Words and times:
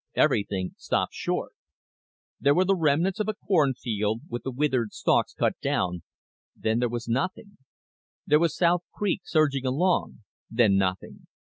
Everything 0.15 0.73
stopped 0.79 1.13
short. 1.13 1.51
There 2.39 2.55
were 2.55 2.65
the 2.65 2.73
remnants 2.75 3.19
of 3.19 3.27
a 3.29 3.35
cornfield, 3.35 4.21
with 4.29 4.41
the 4.41 4.49
withered 4.49 4.93
stalks 4.93 5.31
cut 5.35 5.59
down, 5.61 6.01
then 6.55 6.79
there 6.79 6.89
was 6.89 7.07
nothing. 7.07 7.59
There 8.25 8.39
was 8.39 8.57
South 8.57 8.81
Creek 8.95 9.21
surging 9.25 9.67
along, 9.67 10.23
then 10.49 10.75
nothing. 10.75 11.27